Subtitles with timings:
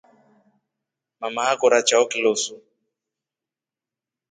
[1.19, 2.53] Mama akore chao kilosu.